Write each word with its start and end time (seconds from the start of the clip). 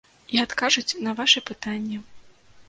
І 0.37 0.39
адкажуць 0.45 0.97
на 1.09 1.13
вашы 1.19 1.45
пытанні! 1.51 2.01